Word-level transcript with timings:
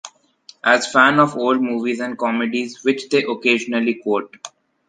A 0.63 0.81
fan 0.81 1.19
of 1.19 1.37
old 1.37 1.61
movies 1.61 1.99
and 1.99 2.17
comedies, 2.17 2.83
which 2.83 3.07
they 3.09 3.23
occasionally 3.23 3.93
quote. 3.93 4.35